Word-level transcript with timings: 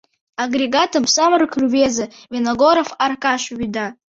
Агрегатым 0.43 1.03
самырык 1.15 1.53
рвезе 1.61 2.05
Виногоров 2.31 2.89
Аркаш 3.05 3.41
вӱда. 3.57 3.87